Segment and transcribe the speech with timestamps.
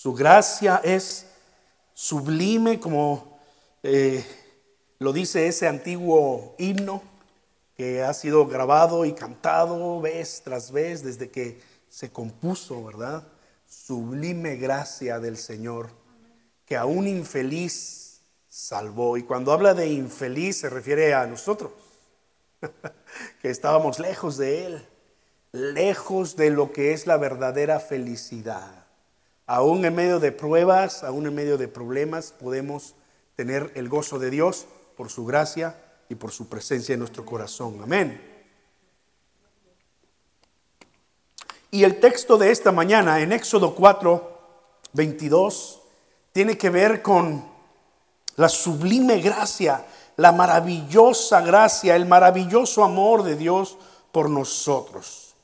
[0.00, 1.26] Su gracia es
[1.92, 3.40] sublime como
[3.82, 4.24] eh,
[5.00, 7.02] lo dice ese antiguo himno
[7.76, 13.26] que ha sido grabado y cantado vez tras vez desde que se compuso, ¿verdad?
[13.66, 15.90] Sublime gracia del Señor,
[16.64, 19.16] que a un infeliz salvó.
[19.16, 21.72] Y cuando habla de infeliz se refiere a nosotros,
[23.42, 24.88] que estábamos lejos de Él,
[25.50, 28.87] lejos de lo que es la verdadera felicidad.
[29.48, 32.94] Aún en medio de pruebas, aún en medio de problemas, podemos
[33.34, 35.74] tener el gozo de Dios por su gracia
[36.10, 37.80] y por su presencia en nuestro corazón.
[37.82, 38.20] Amén.
[41.70, 44.38] Y el texto de esta mañana en Éxodo 4,
[44.92, 45.80] 22,
[46.32, 47.42] tiene que ver con
[48.36, 49.86] la sublime gracia,
[50.16, 53.78] la maravillosa gracia, el maravilloso amor de Dios
[54.12, 55.34] por nosotros.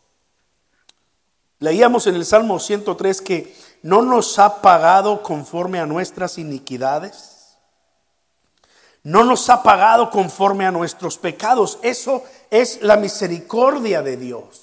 [1.60, 7.34] Leíamos en el Salmo 103 que no nos ha pagado conforme a nuestras iniquidades
[9.04, 11.78] no nos ha pagado conforme a nuestros pecados.
[11.82, 14.62] Eso es la misericordia de Dios.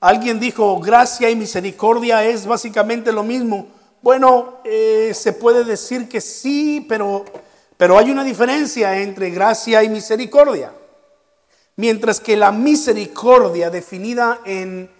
[0.00, 3.68] Alguien dijo, gracia y misericordia es básicamente lo mismo.
[4.02, 7.24] Bueno, eh, se puede decir que sí, pero,
[7.76, 10.72] pero hay una diferencia entre gracia y misericordia.
[11.76, 14.90] Mientras que la misericordia definida en,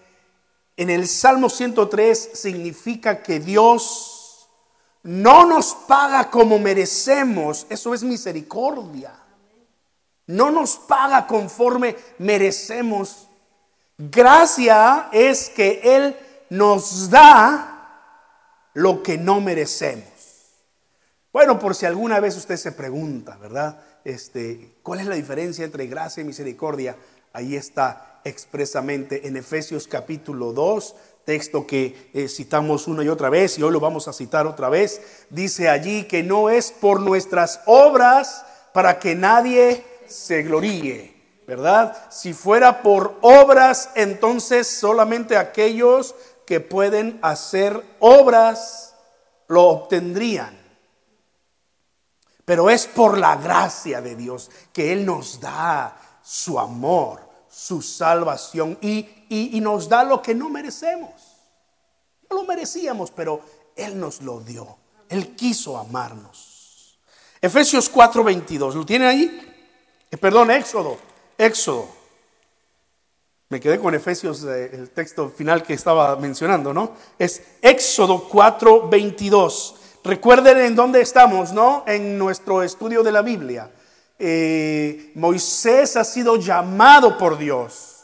[0.77, 4.49] en el Salmo 103 significa que Dios
[5.03, 9.15] no nos paga como merecemos, eso es misericordia.
[10.27, 13.29] No nos paga conforme merecemos.
[13.97, 16.17] Gracia es que Él
[16.51, 20.05] nos da lo que no merecemos.
[21.33, 23.81] Bueno, por si alguna vez usted se pregunta, ¿verdad?
[24.05, 26.97] Este, ¿Cuál es la diferencia entre gracia y misericordia?
[27.33, 33.59] Ahí está expresamente en Efesios capítulo 2, texto que eh, citamos una y otra vez
[33.59, 37.61] y hoy lo vamos a citar otra vez, dice allí que no es por nuestras
[37.67, 41.15] obras para que nadie se gloríe,
[41.47, 41.97] ¿verdad?
[42.11, 46.15] Si fuera por obras, entonces solamente aquellos
[46.47, 48.95] que pueden hacer obras
[49.49, 50.57] lo obtendrían.
[52.45, 57.26] Pero es por la gracia de Dios que Él nos da su amor,
[57.57, 61.11] su salvación y y, nos da lo que no merecemos.
[62.31, 63.41] No lo merecíamos, pero
[63.75, 64.77] Él nos lo dio.
[65.09, 66.99] Él quiso amarnos.
[67.41, 69.55] Efesios 4:22, ¿lo tiene ahí?
[70.11, 70.99] Eh, perdón, Éxodo,
[71.39, 71.89] Éxodo.
[73.49, 76.93] Me quedé con Efesios, eh, el texto final que estaba mencionando, ¿no?
[77.19, 79.75] Es Éxodo 4:22.
[80.03, 81.85] Recuerden en dónde estamos, ¿no?
[81.87, 83.71] En nuestro estudio de la Biblia.
[84.19, 87.97] Eh, Moisés ha sido llamado por Dios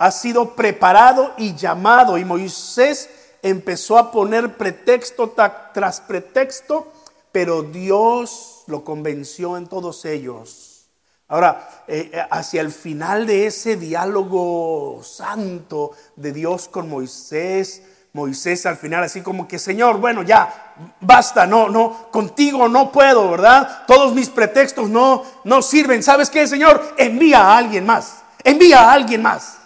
[0.00, 2.16] ha sido preparado y llamado.
[2.16, 3.10] Y Moisés
[3.42, 5.34] empezó a poner pretexto
[5.74, 6.90] tras pretexto,
[7.30, 10.88] pero Dios lo convenció en todos ellos.
[11.28, 17.82] Ahora, eh, eh, hacia el final de ese diálogo santo de Dios con Moisés,
[18.12, 23.30] Moisés al final así como que, Señor, bueno, ya, basta, no, no, contigo no puedo,
[23.30, 23.84] ¿verdad?
[23.86, 26.02] Todos mis pretextos no, no sirven.
[26.02, 26.94] ¿Sabes qué, Señor?
[26.96, 29.58] Envía a alguien más, envía a alguien más.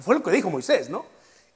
[0.00, 1.06] Fue lo que dijo Moisés, ¿no?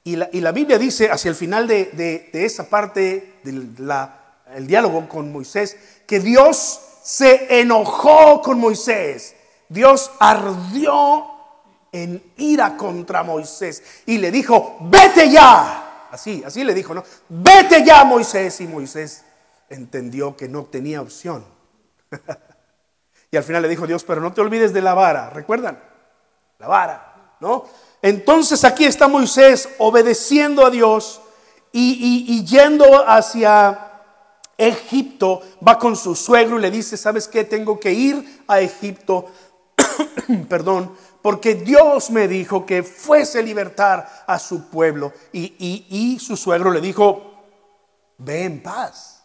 [0.05, 6.19] Y la, Biblia dice, hacia el final de, esa parte del diálogo con Moisés, que
[6.19, 9.33] Dios se enojó con Moisés.
[9.69, 11.25] Dios ardió
[11.93, 15.82] en ira contra Moisés y le dijo, vete ya.
[16.13, 17.03] Así, así le dijo, ¿no?
[17.27, 18.61] Vete ya, Moisés.
[18.61, 19.23] Y Moisés
[19.67, 21.43] entendió que no tenía opción.
[23.31, 25.31] y al final le dijo Dios, pero no te olvides de la vara.
[25.31, 25.81] ¿Recuerdan?
[26.59, 27.65] La vara, ¿no?
[27.99, 31.19] Entonces aquí está Moisés obedeciendo a Dios
[31.71, 34.03] y, yendo hacia
[34.55, 37.43] Egipto, va con su suegro y le dice, ¿sabes qué?
[37.43, 39.25] Tengo que ir a Egipto,
[40.47, 45.13] perdón, porque Dios me dijo que fuese a libertar a su pueblo.
[45.31, 45.55] Y,
[45.89, 47.33] y su suegro le dijo,
[48.17, 49.23] ve en paz,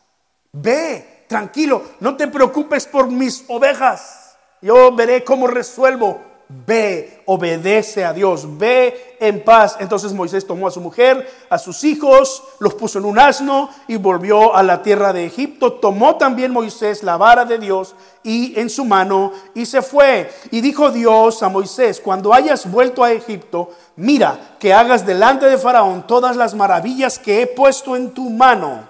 [0.53, 8.13] ve, tranquilo, no te preocupes por mis ovejas, yo veré cómo resuelvo ve, obedece a
[8.13, 9.77] Dios, ve en paz.
[9.81, 13.97] Entonces Moisés tomó a su mujer, a sus hijos, los puso en un asno y
[13.97, 15.75] volvió a la tierra de Egipto.
[15.75, 20.31] Tomó también Moisés la vara de Dios y en su mano y se fue.
[20.51, 25.59] Y dijo Dios a Moisés, cuando hayas vuelto a Egipto, mira que hagas delante de
[25.59, 28.89] Faraón todas las maravillas que he puesto en tu mano.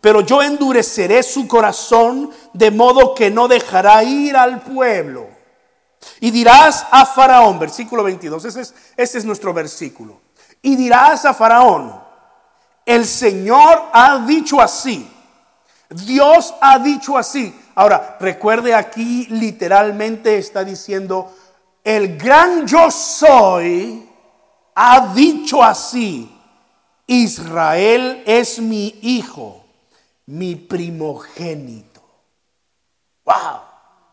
[0.00, 5.29] Pero yo endureceré su corazón de modo que no dejará ir al pueblo.
[6.20, 10.20] Y dirás a Faraón, versículo 22, ese es, ese es nuestro versículo.
[10.62, 12.00] Y dirás a Faraón,
[12.84, 15.10] El Señor ha dicho así.
[15.88, 17.58] Dios ha dicho así.
[17.74, 21.34] Ahora, recuerde aquí literalmente está diciendo,
[21.82, 24.08] el gran yo soy
[24.74, 26.30] ha dicho así,
[27.06, 29.64] Israel es mi hijo,
[30.26, 32.00] mi primogénito.
[33.24, 33.69] ¡Wow!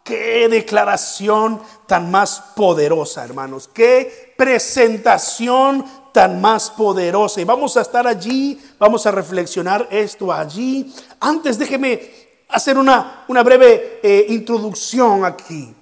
[0.07, 3.69] Qué declaración tan más poderosa, hermanos.
[3.73, 5.83] Qué presentación
[6.13, 7.41] tan más poderosa.
[7.41, 10.95] Y vamos a estar allí, vamos a reflexionar esto allí.
[11.19, 12.09] Antes déjeme
[12.47, 15.75] hacer una, una breve eh, introducción aquí.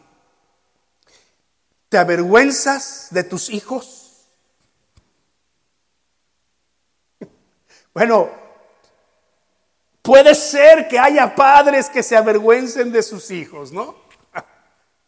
[1.87, 4.25] ¿Te avergüenzas de tus hijos?
[7.93, 8.31] Bueno,
[10.01, 14.04] puede ser que haya padres que se avergüencen de sus hijos, ¿no?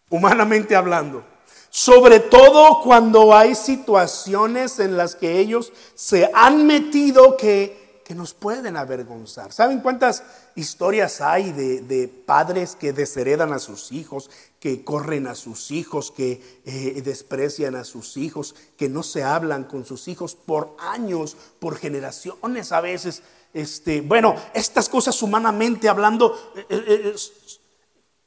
[0.09, 1.23] Humanamente hablando.
[1.69, 8.33] Sobre todo cuando hay situaciones en las que ellos se han metido que, que nos
[8.33, 9.51] pueden avergonzar.
[9.51, 10.23] ¿Saben cuántas
[10.55, 16.09] historias hay de, de, padres que desheredan a sus hijos, que corren a sus hijos,
[16.09, 21.35] que eh, desprecian a sus hijos, que no se hablan con sus hijos por años,
[21.59, 23.21] por generaciones a veces?
[23.53, 27.15] Este, bueno, estas cosas humanamente hablando eh, eh,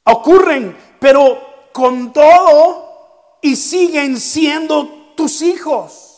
[0.04, 6.10] ocurren, pero con todo y siguen siendo tus hijos.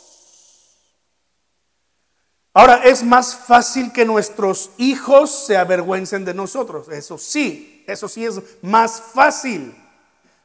[2.55, 6.89] Ahora, es más fácil que nuestros hijos se avergüencen de nosotros.
[6.89, 9.75] Eso sí, eso sí es más fácil.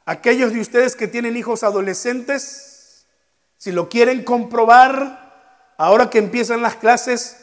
[0.06, 3.06] Aquellos de ustedes que tienen hijos adolescentes,
[3.57, 7.38] si lo quieren comprobar, ahora que empiezan las clases,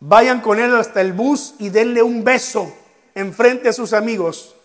[0.00, 2.74] vayan con él hasta el bus y denle un beso
[3.14, 4.56] enfrente a sus amigos.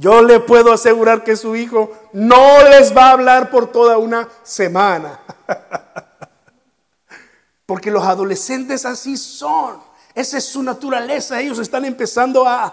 [0.00, 4.26] Yo le puedo asegurar que su hijo no les va a hablar por toda una
[4.42, 5.20] semana.
[7.66, 9.76] Porque los adolescentes así son.
[10.14, 11.38] Esa es su naturaleza.
[11.38, 12.72] Ellos están empezando a,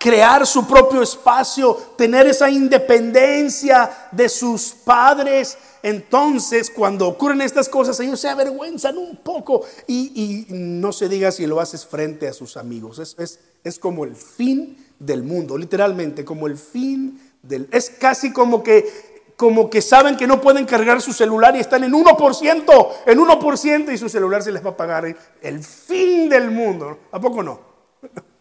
[0.00, 5.56] crear su propio espacio, tener esa independencia de sus padres.
[5.80, 9.64] Entonces, cuando ocurren estas cosas, ellos se avergüenzan un poco.
[9.86, 12.98] Y, no se diga si lo haces frente a sus amigos.
[12.98, 17.68] Es, es como el fin del mundo, literalmente, como el fin del...
[17.70, 21.82] Es casi como que como que saben que no pueden cargar su celular y están
[21.84, 25.12] en 1%, en 1% y su celular se les va a pagar
[25.42, 27.00] el fin del mundo.
[27.10, 27.60] ¿A poco no?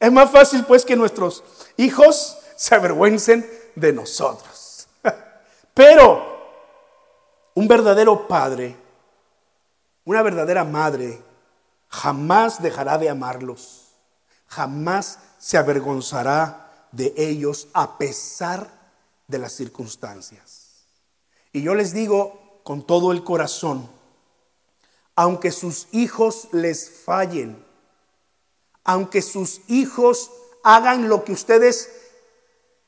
[0.00, 1.44] Es más fácil pues que nuestros
[1.76, 4.88] hijos se avergüencen de nosotros.
[5.74, 6.34] Pero
[7.54, 8.76] un verdadero padre,
[10.04, 11.22] una verdadera madre,
[11.88, 13.94] jamás dejará de amarlos,
[14.46, 18.66] jamás se avergonzará de ellos a pesar
[19.28, 20.86] de las circunstancias.
[21.52, 23.86] Y yo les digo con todo el corazón,
[25.14, 27.62] aunque sus hijos les fallen,
[28.84, 30.30] aunque sus hijos
[30.62, 31.90] hagan lo que ustedes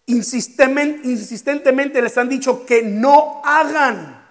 [0.07, 4.27] insistentemente les han dicho que no hagan,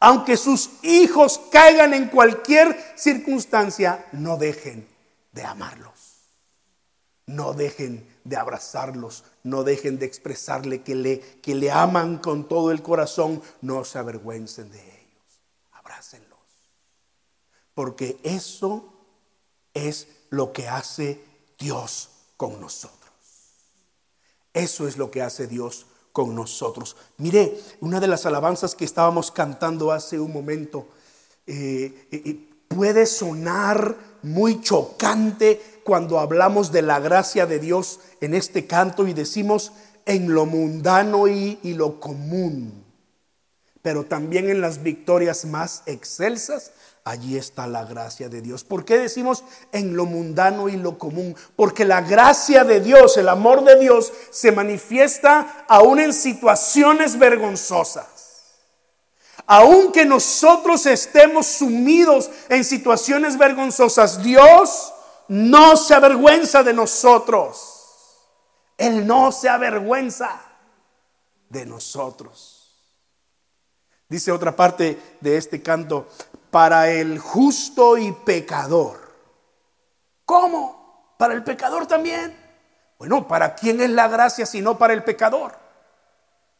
[0.00, 4.88] aunque sus hijos caigan en cualquier circunstancia, no dejen
[5.30, 5.94] de amarlos.
[7.26, 12.70] No dejen de abrazarlos, no dejen de expresarle que le, que le aman con todo
[12.70, 15.40] el corazón, no se avergüencen de ellos,
[15.72, 16.38] abrácenlos.
[17.74, 18.92] Porque eso
[19.72, 21.24] es lo que hace
[21.58, 23.12] Dios con nosotros.
[24.52, 26.96] Eso es lo que hace Dios con nosotros.
[27.18, 30.86] Mire, una de las alabanzas que estábamos cantando hace un momento
[31.46, 38.34] eh, eh, eh, puede sonar muy chocante cuando hablamos de la gracia de Dios en
[38.34, 39.72] este canto y decimos
[40.06, 42.84] en lo mundano y, lo común,
[43.82, 46.72] pero también en las victorias más excelsas,
[47.04, 48.64] allí está la gracia de Dios.
[48.64, 51.36] ¿Por qué decimos en lo mundano y lo común?
[51.54, 58.06] Porque la gracia de Dios, el amor de Dios, se manifiesta aún en situaciones vergonzosas.
[59.46, 64.93] Aunque nosotros estemos sumidos en situaciones vergonzosas, Dios
[65.28, 67.74] no se avergüenza de nosotros.
[68.76, 70.40] Él no se avergüenza
[71.48, 72.64] de nosotros.
[74.08, 76.08] Dice otra parte de este canto,
[76.50, 79.00] para el justo y pecador.
[80.24, 81.14] ¿Cómo?
[81.18, 82.36] ¿Para el pecador también?
[82.98, 85.52] Bueno, ¿para quién es la gracia si no para el pecador?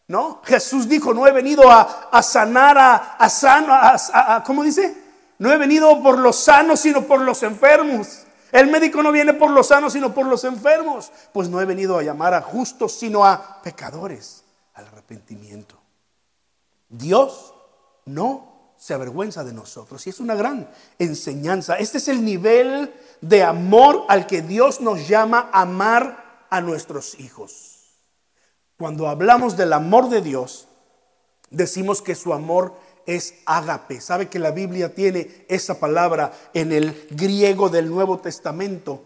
[0.08, 0.42] ¿No?
[0.44, 3.74] Jesús dijo, no he venido a, sanar a, a sano,
[4.44, 5.02] ¿cómo dice?
[5.38, 8.23] No he venido por los sanos, sino por los enfermos.
[8.54, 11.10] El médico no viene por los sanos, sino por los enfermos.
[11.32, 14.44] Pues no he venido a llamar a justos, sino a pecadores
[14.74, 15.76] al arrepentimiento.
[16.88, 17.52] Dios
[18.04, 20.06] no se avergüenza de nosotros.
[20.06, 20.70] Y es una gran
[21.00, 21.74] enseñanza.
[21.78, 27.18] Este es el nivel de amor al que Dios nos llama a amar a nuestros
[27.18, 27.96] hijos.
[28.78, 30.68] Cuando hablamos del amor de Dios,
[31.50, 34.00] decimos que su amor es ágape.
[34.00, 39.04] ¿Sabe que la Biblia tiene esa palabra en el griego del Nuevo Testamento?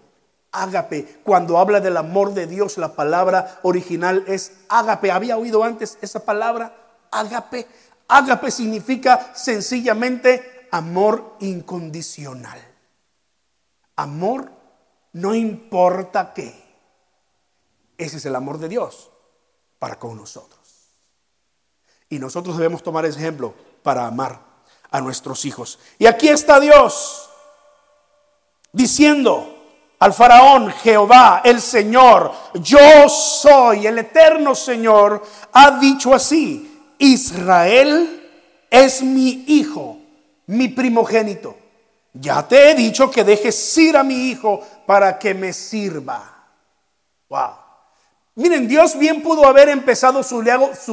[0.53, 1.21] Ágape.
[1.25, 5.11] Cuando habla del amor de Dios, la palabra original es ágape.
[5.11, 6.75] ¿Había oído antes esa palabra?
[7.11, 7.67] Ágape.
[8.09, 12.61] Ágape significa sencillamente amor incondicional.
[13.97, 14.51] Amor
[15.13, 16.55] no importa qué.
[17.97, 19.11] Ese es el amor de Dios
[19.79, 20.59] para con nosotros.
[22.09, 24.41] Y nosotros debemos tomar ejemplo para amar
[24.91, 25.79] a nuestros hijos.
[25.99, 27.29] Y aquí está Dios
[28.73, 29.55] diciendo
[29.99, 39.03] al faraón, Jehová, el Señor, yo soy el eterno Señor, ha dicho así, Israel es
[39.03, 39.99] mi hijo,
[40.47, 41.57] mi primogénito.
[42.13, 46.47] Ya te he dicho que dejes ir a mi hijo para que me sirva.
[47.29, 47.51] Wow.
[48.37, 50.43] Miren, Dios bien pudo haber empezado su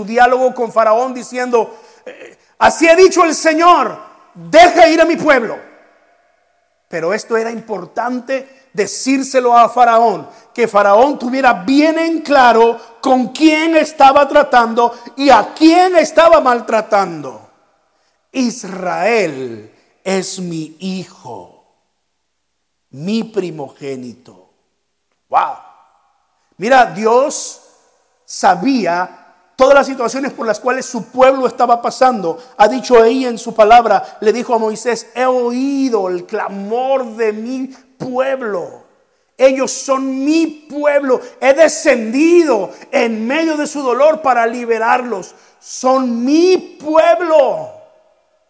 [0.05, 3.97] diálogo, con Faraón diciendo, eh, así ha dicho el Señor,
[4.33, 5.57] deja ir a mi pueblo.
[6.87, 13.75] Pero esto era importante decírselo a Faraón, que Faraón tuviera bien en claro con quién
[13.75, 17.49] estaba tratando y a quién estaba maltratando.
[18.31, 21.65] Israel es mi hijo,
[22.91, 24.49] mi primogénito.
[25.29, 25.55] Wow.
[26.57, 27.61] Mira, Dios
[28.25, 29.24] sabía
[29.55, 32.37] todas las situaciones por las cuales su pueblo estaba pasando.
[32.57, 37.33] Ha dicho ahí en su palabra, le dijo a Moisés, he oído el clamor de
[37.33, 38.85] mi pueblo.
[39.37, 41.19] Ellos son mi pueblo.
[41.41, 45.35] He descendido en medio de su dolor para liberarlos.
[45.59, 47.71] Son mi pueblo,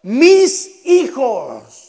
[0.02, 1.86] mis hijos.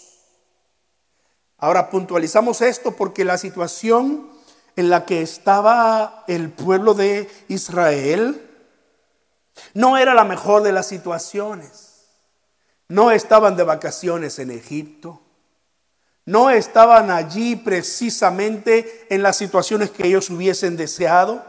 [1.59, 4.29] Ahora puntualizamos esto porque la situación
[4.75, 8.46] en la que estaba el pueblo de Israel
[9.73, 12.05] no era la mejor de las situaciones.
[12.87, 15.21] No estaban de vacaciones en Egipto.
[16.25, 21.43] No estaban allí precisamente en las situaciones que ellos hubiesen deseado.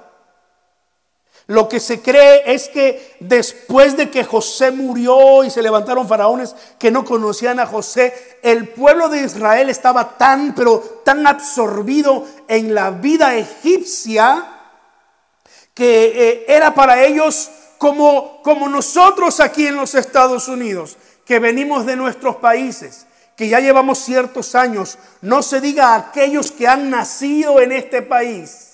[1.49, 6.55] Lo que se cree es que después de que José murió y se levantaron faraones
[6.79, 12.75] que no conocían a José, el pueblo de Israel estaba tan, pero tan absorbido en
[12.75, 14.47] la vida egipcia
[15.73, 21.87] que eh, era para ellos como, como nosotros aquí en los Estados Unidos, que venimos
[21.87, 23.07] de nuestros países
[23.37, 28.03] que ya llevamos ciertos años, no se diga a aquellos que han nacido en este
[28.03, 28.69] país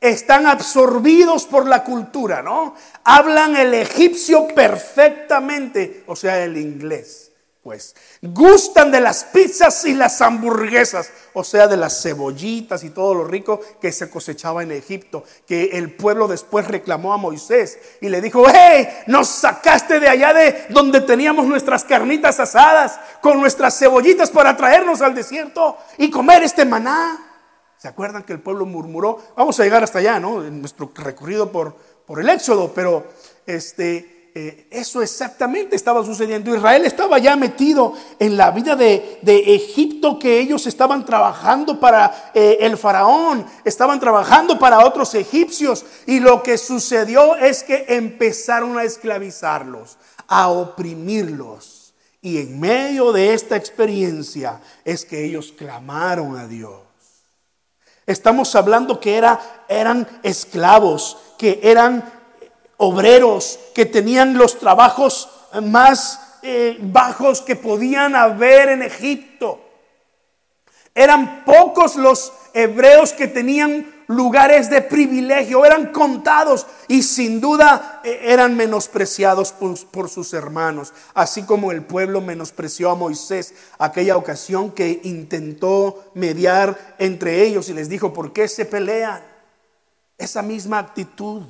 [0.00, 2.74] están absorbidos por la cultura, ¿no?
[3.04, 7.29] Hablan el egipcio perfectamente, o sea, el inglés.
[7.62, 13.12] Pues gustan de las pizzas y las hamburguesas, o sea, de las cebollitas y todo
[13.12, 18.08] lo rico que se cosechaba en Egipto, que el pueblo después reclamó a Moisés y
[18.08, 23.78] le dijo, hey, nos sacaste de allá de donde teníamos nuestras carnitas asadas con nuestras
[23.78, 27.26] cebollitas para traernos al desierto y comer este maná.
[27.76, 29.18] ¿Se acuerdan que el pueblo murmuró?
[29.36, 30.42] Vamos a llegar hasta allá, ¿no?
[30.44, 31.74] En nuestro recorrido por,
[32.06, 33.06] por el Éxodo, pero
[33.44, 36.54] este, eh, eso exactamente estaba sucediendo.
[36.54, 42.58] Israel estaba ya metido en la vida de, Egipto que ellos estaban trabajando para eh,
[42.60, 48.84] el faraón, estaban trabajando para otros egipcios y lo que sucedió es que empezaron a
[48.84, 51.92] esclavizarlos, a oprimirlos.
[52.22, 56.80] Y en medio de esta experiencia es que ellos clamaron a Dios.
[58.06, 62.19] Estamos hablando que era, eran esclavos, que eran
[62.82, 65.28] obreros, que tenían los trabajos
[65.62, 69.60] más eh, bajos que podían haber en Egipto.
[70.94, 78.20] Eran pocos los hebreos que tenían lugares de privilegio, eran contados y sin duda eh,
[78.24, 85.02] eran menospreciados por, sus hermanos, así como el pueblo menospreció a Moisés aquella ocasión que
[85.04, 89.22] intentó mediar entre ellos y les dijo, ¿por qué se pelean?
[90.16, 91.42] Esa misma actitud.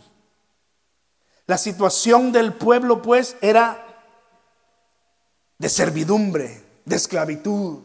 [1.50, 3.84] La situación del pueblo pues era
[5.58, 7.80] de servidumbre, de esclavitud.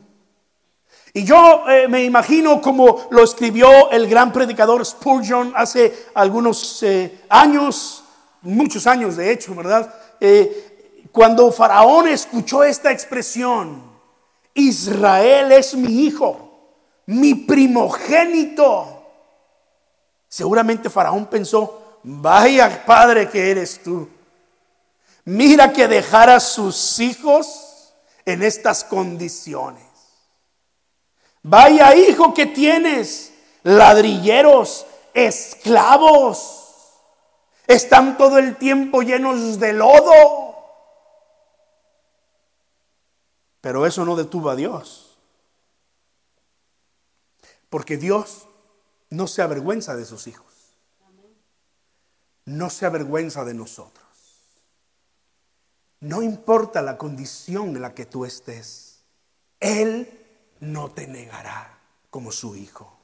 [1.13, 7.24] Y yo eh, me imagino como lo escribió el gran predicador Spurgeon hace algunos eh,
[7.27, 8.03] años,
[8.43, 9.91] muchos años de hecho, ¿verdad?
[10.19, 13.81] Eh, cuando Faraón escuchó esta expresión,
[14.53, 16.69] Israel es mi hijo,
[17.07, 19.07] mi primogénito.
[20.27, 24.08] Seguramente Faraón pensó, vaya padre que eres tú.
[25.26, 27.94] Mira que dejar a sus hijos
[28.26, 29.84] en estas condiciones.
[31.42, 33.34] Vaya hijo que tienes,
[33.64, 36.62] ladrilleros, esclavos,
[37.66, 40.56] están todo el tiempo llenos de lodo.
[43.62, 45.18] Pero eso no detuvo a Dios.
[47.70, 48.48] Porque Dios
[49.10, 50.55] no se avergüenza de sus hijos.
[52.46, 54.06] No se avergüenza de nosotros.
[56.00, 59.04] No importa la condición en la que tú estés,
[59.60, 60.08] Él
[60.60, 62.96] no te negará como su hijo.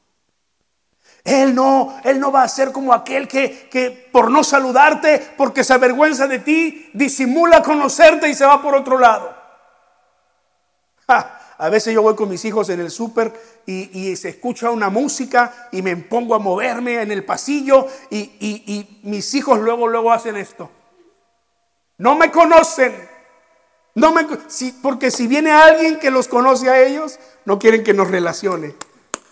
[1.23, 5.63] Él no, Él no va a ser como aquel que, que por no saludarte, porque
[5.63, 9.35] se avergüenza de ti, disimula conocerte y se va por otro lado.
[11.61, 13.31] A veces yo voy con mis hijos en el súper
[13.67, 19.31] y, se escucha una música y me pongo a moverme en el pasillo y, mis
[19.35, 20.71] hijos luego, luego hacen esto.
[21.99, 23.07] No me conocen.
[23.93, 27.93] No me, si, porque si viene alguien que los conoce a ellos, no quieren que
[27.93, 28.73] nos relacione,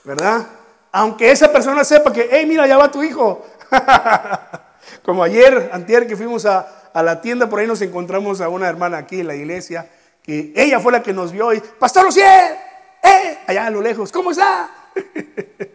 [0.03, 0.45] ¿verdad?
[0.91, 3.43] Aunque esa persona sepa que, hey, mira, ya va tu hijo.
[5.03, 8.69] Como ayer, antier que fuimos a, a, la tienda, por ahí nos encontramos a una
[8.69, 9.89] hermana aquí en la iglesia,
[10.21, 12.57] que ella fue la que nos vio y, Pastor Lucier,
[13.03, 14.69] eh, allá a lo lejos, ¿cómo está?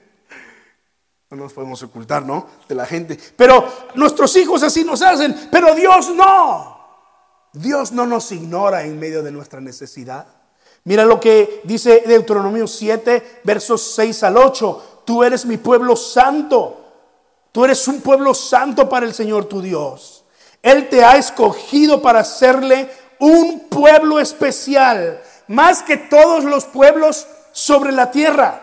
[1.30, 2.46] no nos podemos ocultar, ¿no?
[2.68, 3.18] De la gente.
[3.36, 6.74] Pero nuestros hijos así nos hacen, pero Dios no.
[7.52, 10.26] Dios no nos ignora en medio de nuestra necesidad.
[10.84, 15.02] Mira lo que dice Deuteronomio 7, versos 6 al 8.
[15.04, 16.80] Tú eres mi pueblo santo.
[17.52, 20.24] Tú eres un pueblo santo para el Señor tu Dios.
[20.62, 22.90] Él te ha escogido para hacerle
[23.24, 28.60] un pueblo especial, más que todos los pueblos sobre la tierra.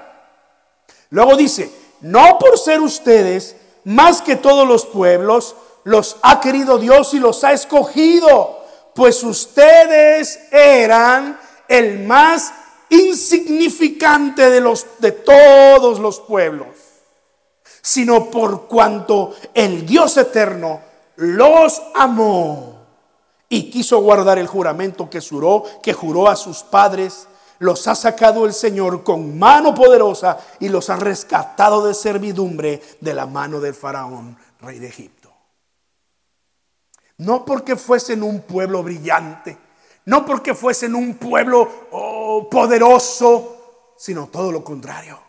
[1.10, 7.13] Luego dice, no por ser ustedes más que todos los pueblos, los ha querido Dios
[7.13, 8.62] y los ha escogido
[8.94, 12.53] pues ustedes eran el más
[12.89, 16.68] insignificante de, los, de todos los pueblos,
[17.82, 20.82] sino por cuanto el Dios eterno
[21.15, 22.81] los amó
[23.52, 27.28] y quiso guardar el juramento que juró, que juró a sus padres,
[27.60, 33.14] los ha sacado el Señor con mano poderosa y los ha rescatado de servidumbre de
[33.14, 35.34] la mano del faraón, rey de Egipto.
[37.18, 39.58] No porque fuesen un pueblo brillante,
[40.06, 45.20] no porque fuesen un pueblo oh, poderoso, sino todo lo contrario.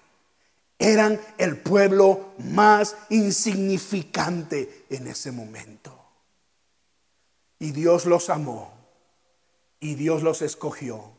[0.79, 6.02] Eran el pueblo más insignificante en ese momento.
[7.63, 8.73] Y Dios los amó,
[9.79, 11.13] y Dios los escogió,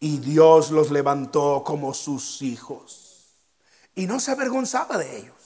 [0.00, 3.28] y Dios los levantó como sus hijos.
[3.94, 5.36] Y no se avergonzaba de ellos.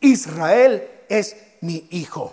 [0.00, 2.32] Israel es mi hijo.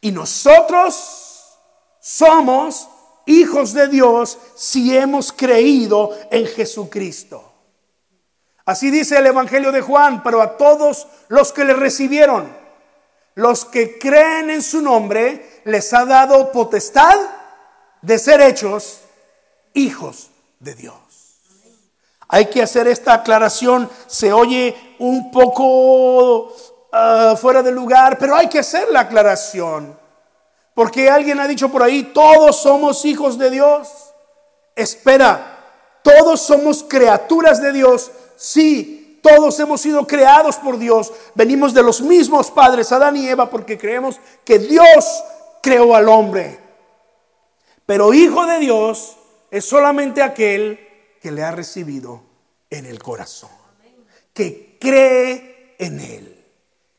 [0.00, 1.58] Y nosotros
[2.00, 2.88] somos
[3.26, 7.52] hijos de Dios si hemos creído en Jesucristo.
[8.64, 12.56] Así dice el Evangelio de Juan, pero a todos los que le recibieron,
[13.34, 17.18] los que creen en su nombre, les ha dado potestad
[18.02, 19.00] de ser hechos
[19.72, 20.94] hijos de Dios.
[22.28, 26.52] Hay que hacer esta aclaración, se oye un poco
[26.96, 29.98] Ah, fuera de lugar, pero hay que hacer la aclaración.
[30.74, 33.88] Porque alguien ha dicho por ahí, todos somos hijos de Dios.
[34.76, 35.58] Espera,
[36.04, 38.12] todos somos criaturas de Dios.
[38.36, 41.12] Sí, todos hemos sido creados por Dios.
[41.34, 45.24] Venimos de los mismos padres, Adán y Eva, porque creemos que Dios
[45.64, 46.60] creó al hombre.
[47.86, 49.16] Pero hijo de Dios
[49.50, 50.78] es solamente aquel
[51.22, 52.22] que le ha recibido
[52.68, 53.48] en el corazón,
[54.34, 56.44] que cree en él.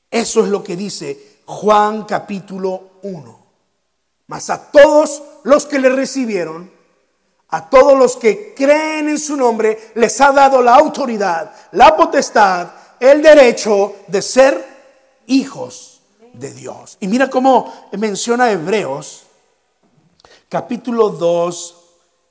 [0.10, 3.46] Eso es lo que dice Juan capítulo 1.
[4.28, 6.72] Mas a todos los que le recibieron,
[7.50, 12.70] a todos los que creen en su nombre, les ha dado la autoridad, la potestad,
[13.00, 14.66] el derecho de ser
[15.28, 15.95] hijos
[16.38, 16.98] de Dios.
[17.00, 19.24] Y mira cómo menciona Hebreos
[20.50, 21.76] capítulo 2,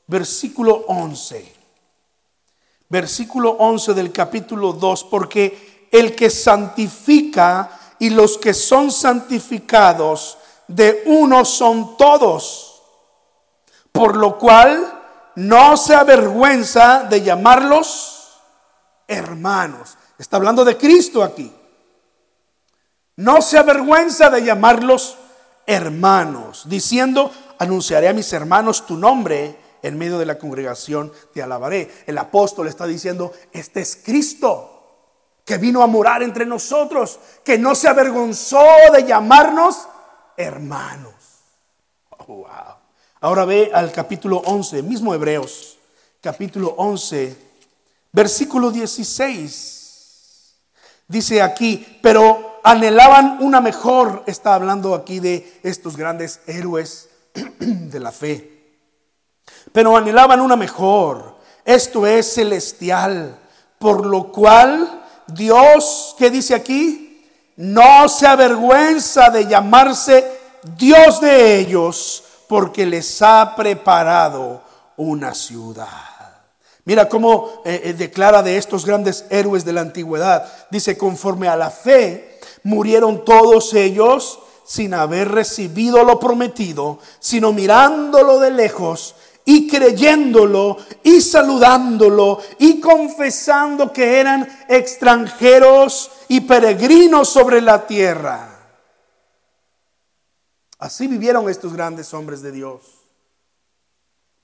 [0.07, 1.55] versículo 11.
[2.89, 10.39] Versículo 11 del capítulo 2, porque el que santifica y los que son santificados
[10.69, 12.83] de uno son todos.
[13.93, 15.03] Por lo cual
[15.37, 18.41] no se avergüenza de llamarlos
[19.07, 19.97] hermanos.
[20.19, 21.53] Está hablando de Cristo aquí.
[23.17, 25.17] No se avergüenza de llamarlos
[25.67, 31.91] hermanos, diciendo, anunciaré a mis hermanos tu nombre en medio de la congregación, te alabaré.
[32.07, 34.71] El apóstol está diciendo, este es Cristo
[35.45, 39.87] que vino a morar entre nosotros, que no se avergonzó de llamarnos
[40.37, 41.15] hermanos.
[42.27, 42.47] Oh,
[43.21, 45.79] Ahora ve al capítulo 11, mismo Hebreos,
[46.21, 47.37] capítulo 11,
[48.13, 50.55] versículo 16.
[51.09, 57.11] Dice aquí, pero anhelaban una mejor, está hablando aquí de estos grandes héroes
[57.61, 58.51] de la fe,
[59.71, 63.39] pero anhelaban una mejor, esto es celestial,
[63.79, 67.23] por lo cual Dios, ¿qué dice aquí?
[67.57, 70.27] No se avergüenza de llamarse
[70.77, 74.63] Dios de ellos, porque les ha preparado
[74.97, 75.89] una ciudad.
[76.87, 80.47] Mira cómo eh, eh, declara de estos grandes héroes de la antigüedad.
[80.71, 82.34] Dice, conforme a la fe,
[82.65, 91.21] murieron todos ellos sin haber recibido lo prometido, sino mirándolo de lejos y creyéndolo y
[91.21, 98.51] saludándolo y confesando que eran extranjeros y peregrinos sobre la tierra.
[100.79, 102.83] Así vivieron estos grandes hombres de Dios.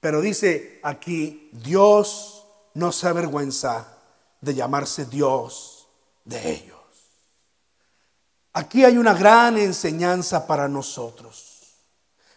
[0.00, 3.98] Pero dice aquí, Dios no se avergüenza
[4.40, 5.88] de llamarse Dios
[6.24, 6.79] de ellos.
[8.60, 11.62] Aquí hay una gran enseñanza para nosotros.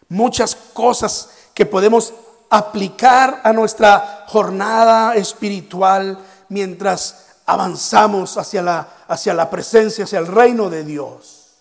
[0.08, 2.14] Muchas cosas que podemos
[2.48, 10.70] aplicar a nuestra jornada espiritual mientras avanzamos hacia la, hacia la presencia, hacia el reino
[10.70, 11.56] de Dios.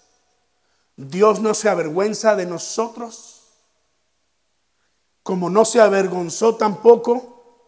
[0.96, 3.42] Dios no se avergüenza de nosotros
[5.24, 7.66] como no se avergonzó tampoco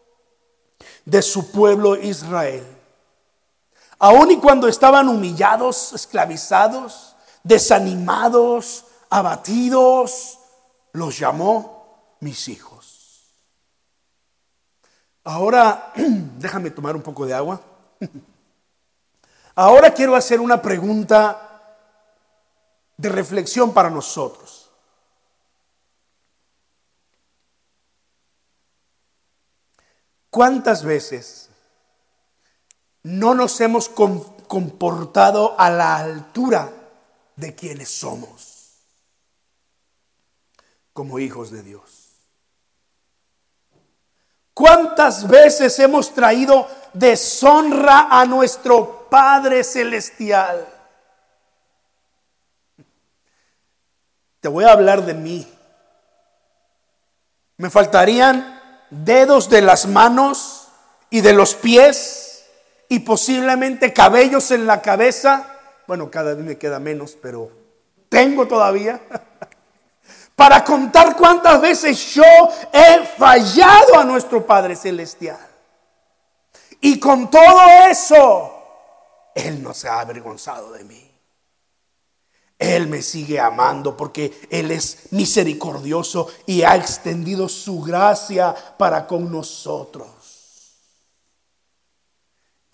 [1.03, 2.74] de su pueblo Israel.
[4.05, 10.37] Aun y cuando estaban humillados, esclavizados, desanimados, abatidos,
[10.91, 13.23] los llamó mis hijos.
[15.23, 17.59] Ahora, déjame tomar un poco de agua.
[19.55, 21.73] Ahora quiero hacer una pregunta
[22.97, 24.69] de reflexión para nosotros.
[30.29, 31.44] ¿Cuántas veces
[33.05, 36.73] no nos hemos comportado a la altura
[37.35, 38.79] de quienes somos
[40.91, 41.83] como hijos de Dios?
[44.55, 50.67] ¿Cuántas veces hemos traído deshonra a nuestro Padre Celestial?
[54.39, 55.47] Te voy a hablar de mí.
[57.57, 60.69] Me faltarían dedos de las manos
[61.11, 62.24] y de los pies
[62.89, 65.48] y posiblemente cabellos en la cabeza.
[65.88, 67.52] Bueno, cada vez me queda menos, pero
[68.10, 69.02] tengo todavía.
[70.36, 72.24] Para contar cuántas veces yo
[72.74, 75.39] he fallado a nuestro Padre Celestial.
[76.82, 78.52] Y con todo eso,
[79.34, 81.12] Él no se ha avergonzado de mí.
[82.58, 89.32] Él me sigue amando porque Él es misericordioso y ha extendido su gracia para con
[89.32, 90.14] nosotros.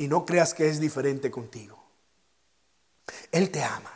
[0.01, 1.77] Y no creas que es diferente contigo.
[3.31, 3.91] Él te ama.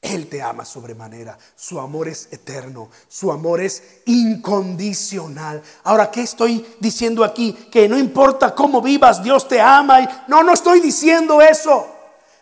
[0.00, 1.36] Él te ama sobremanera.
[1.56, 2.88] Su amor es eterno.
[3.08, 5.60] Su amor es incondicional.
[5.82, 7.52] Ahora, ¿qué estoy diciendo aquí?
[7.52, 10.24] Que no importa cómo vivas, Dios te ama.
[10.28, 11.84] No, no estoy diciendo eso.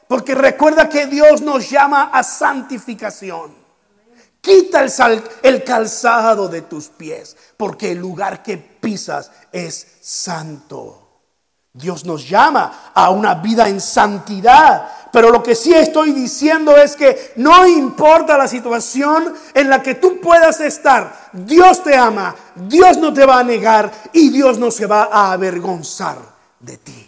[0.07, 3.55] Porque recuerda que Dios nos llama a santificación.
[4.43, 11.00] Quita el, el, calzado de tus pies, porque el lugar que pisas es santo.
[11.73, 14.89] Dios nos llama a una vida en santidad.
[15.13, 19.97] Pero lo que sí estoy diciendo es que no importa la situación en la que
[19.97, 24.71] tú puedas estar, Dios te ama, Dios no te va a negar y Dios no
[24.71, 26.19] se va a avergonzar
[26.61, 27.07] de ti.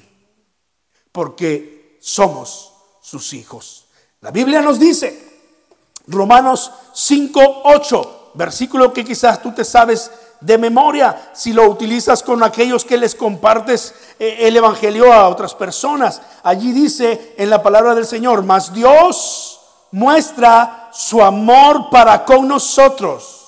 [1.13, 3.87] Porque somos sus hijos.
[4.21, 5.33] La Biblia nos dice,
[6.07, 10.11] Romanos 5, 8, versículo que quizás tú te sabes
[10.43, 15.55] de memoria si lo utilizas con aquellos que les compartes eh, el Evangelio a otras
[15.55, 16.21] personas.
[16.43, 19.61] Allí dice en la palabra del Señor, mas Dios
[19.93, 23.39] muestra su amor para con nosotros.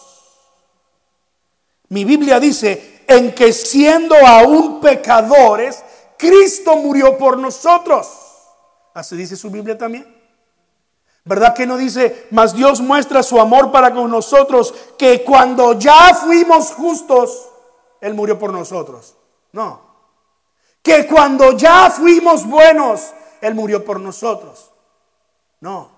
[1.88, 5.83] Mi Biblia dice, en que siendo aún pecadores,
[6.16, 8.09] Cristo murió por nosotros.
[8.94, 10.13] Así dice su Biblia también.
[11.24, 16.14] ¿Verdad que no dice, mas Dios muestra su amor para con nosotros, que cuando ya
[16.14, 17.48] fuimos justos,
[18.00, 19.16] Él murió por nosotros?
[19.52, 19.80] No.
[20.82, 24.70] Que cuando ya fuimos buenos, Él murió por nosotros.
[25.60, 25.90] No.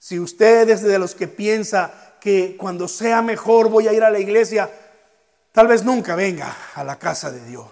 [0.00, 4.10] Si usted es de los que piensa que cuando sea mejor voy a ir a
[4.10, 4.68] la iglesia,
[5.52, 7.68] tal vez nunca venga a la casa de Dios.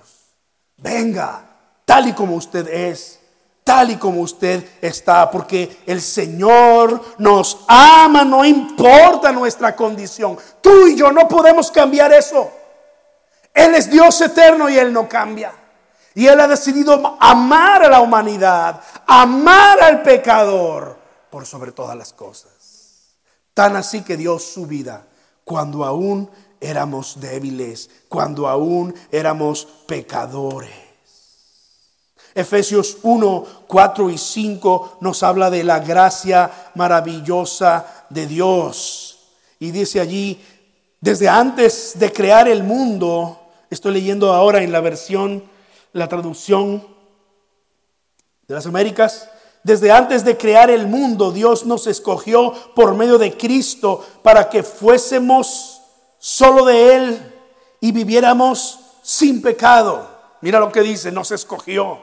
[0.76, 1.42] Venga
[1.84, 3.20] tal y como usted es
[3.66, 10.38] tal y como usted está, porque el Señor nos ama, no importa nuestra condición.
[10.60, 12.48] Tú y yo no podemos cambiar eso.
[13.52, 15.52] Él es Dios eterno y Él no cambia.
[16.14, 20.96] Y Él ha decidido amar a la humanidad, amar al pecador
[21.28, 23.16] por sobre todas las cosas.
[23.52, 25.06] Tan así que dio su vida
[25.42, 30.85] cuando aún éramos débiles, cuando aún éramos pecadores.
[32.36, 39.18] Efesios 1, 4 y 5 nos habla de la gracia maravillosa de Dios.
[39.58, 40.38] Y dice allí,
[41.00, 45.44] desde antes de crear el mundo, estoy leyendo ahora en la versión,
[45.94, 46.86] la traducción
[48.46, 49.30] de las Américas,
[49.62, 54.62] desde antes de crear el mundo, Dios nos escogió por medio de Cristo para que
[54.62, 55.80] fuésemos
[56.18, 57.34] solo de Él
[57.80, 60.06] y viviéramos sin pecado.
[60.42, 61.98] Mira lo que dice, nos escogió.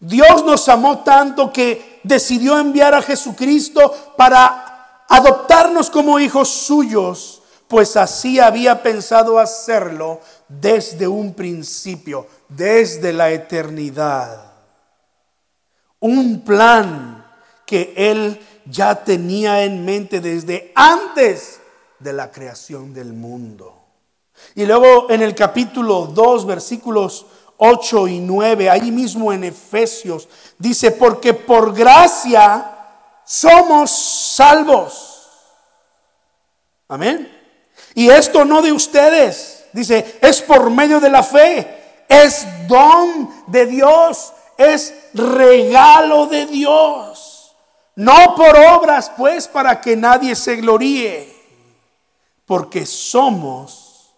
[0.00, 7.96] Dios nos amó tanto que decidió enviar a Jesucristo para adoptarnos como hijos suyos, pues
[7.96, 14.52] así había pensado hacerlo desde un principio, desde la eternidad.
[16.00, 17.26] Un plan
[17.66, 21.60] que Él ya tenía en mente desde antes
[21.98, 23.74] de la creación del mundo.
[24.54, 27.26] Y luego en el capítulo 2, versículos
[27.58, 32.70] 8 y 9, ahí mismo en Efesios, dice, porque por gracia
[33.24, 35.28] somos salvos.
[36.86, 37.30] Amén.
[37.94, 43.66] Y esto no de ustedes, dice, es por medio de la fe, es don de
[43.66, 47.56] Dios, es regalo de Dios.
[47.96, 51.34] No por obras, pues, para que nadie se gloríe,
[52.46, 54.14] porque somos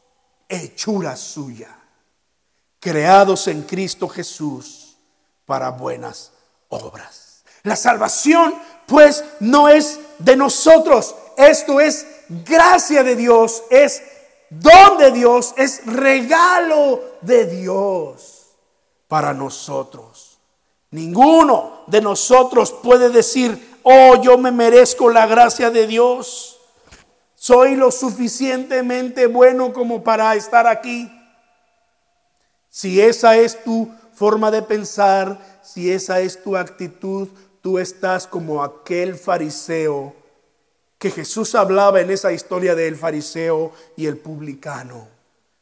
[0.46, 1.79] hechura suya
[2.80, 4.96] creados en Cristo Jesús
[5.44, 6.32] para buenas
[6.68, 7.44] obras.
[7.62, 8.54] La salvación
[8.86, 14.02] pues no es de nosotros, esto es gracia de Dios, es
[14.48, 18.56] don de Dios, es regalo de Dios
[19.06, 20.38] para nosotros.
[20.90, 26.58] Ninguno de nosotros puede decir, oh, yo me merezco la gracia de Dios.
[27.36, 31.10] Soy lo suficientemente bueno como para estar aquí.
[32.70, 37.28] Si esa es tu forma de pensar, si esa es tu actitud,
[37.60, 40.14] tú estás como aquel fariseo
[40.98, 45.19] que Jesús hablaba en esa historia del fariseo y el publicano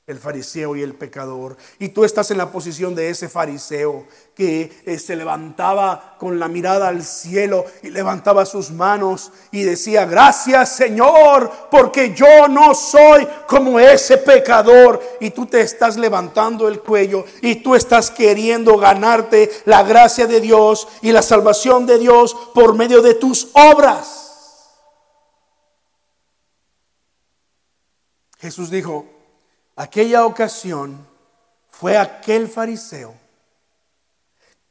[0.08, 1.56] el fariseo y el pecador.
[1.78, 6.48] Y tú estás en la posición de ese fariseo que eh, se levantaba con la
[6.48, 13.28] mirada al cielo y levantaba sus manos y decía, gracias Señor, porque yo no soy
[13.46, 15.00] como ese pecador.
[15.20, 20.40] Y tú te estás levantando el cuello y tú estás queriendo ganarte la gracia de
[20.40, 24.24] Dios y la salvación de Dios por medio de tus obras.
[28.38, 29.17] Jesús dijo,
[29.78, 31.06] aquella ocasión
[31.70, 33.14] fue aquel fariseo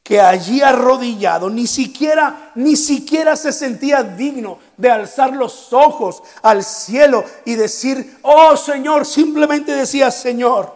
[0.04, 6.64] que allí arrodillado ni siquiera ni siquiera se sentía digno de alzar los ojos al
[6.64, 10.74] cielo y decir, "Oh Señor", simplemente decía, "Señor,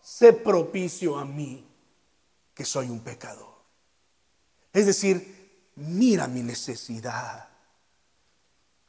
[0.00, 1.66] sé propicio a mí,
[2.54, 3.54] que soy un pecador."
[4.72, 7.48] Es decir, mira mi necesidad.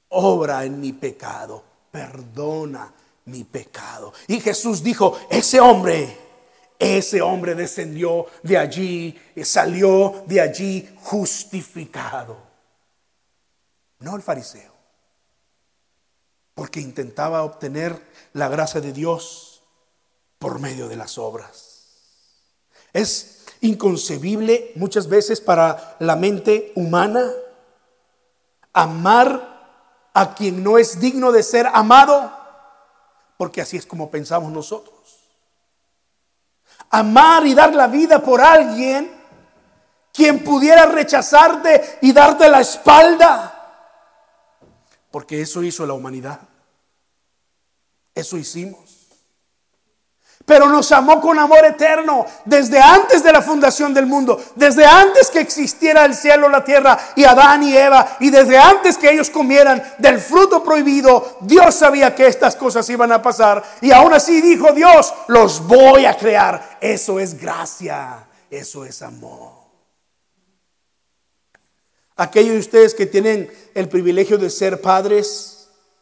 [0.09, 2.93] Obra en mi pecado, perdona
[3.25, 4.13] mi pecado.
[4.27, 6.17] Y Jesús dijo, ese hombre,
[6.79, 12.37] ese hombre descendió de allí, salió de allí justificado.
[13.99, 14.73] No el fariseo,
[16.53, 17.99] porque intentaba obtener
[18.33, 19.63] la gracia de Dios
[20.37, 21.71] por medio de las obras.
[22.93, 27.31] Es inconcebible muchas veces para la mente humana
[28.73, 32.44] amar a quien no es digno de ser amado
[33.37, 34.95] porque así es como pensamos nosotros.
[36.89, 39.11] Amar y dar la vida por alguien
[40.13, 43.51] quien pudiera rechazarte y darte la espalda.
[45.11, 46.39] Porque eso hizo la humanidad.
[48.13, 48.84] Eso hicimos
[50.45, 55.29] pero nos amó con amor eterno desde antes de la fundación del mundo, desde antes
[55.31, 59.29] que existiera el cielo, la tierra y Adán y Eva, y desde antes que ellos
[59.29, 64.39] comieran del fruto prohibido, Dios sabía que estas cosas iban a pasar y aún así
[64.41, 66.77] dijo Dios, los voy a crear.
[66.79, 69.65] Eso es gracia, eso es amor.
[72.17, 75.54] Aquellos de ustedes que tienen el privilegio de ser padres,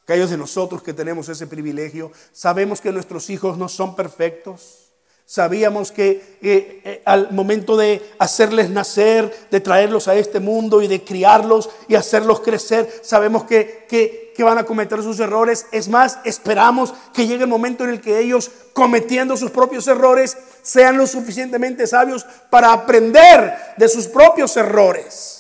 [0.04, 4.92] Aquellos de nosotros que tenemos ese privilegio, sabemos que nuestros hijos no son perfectos.
[5.26, 10.88] Sabíamos que eh, eh, al momento de hacerles nacer, de traerlos a este mundo y
[10.88, 15.68] de criarlos y hacerlos crecer, sabemos que, que que, van a cometer sus errores.
[15.72, 20.38] Es más, esperamos que llegue el momento en el que ellos, cometiendo sus propios errores,
[20.62, 25.33] sean lo suficientemente sabios para aprender de sus propios errores.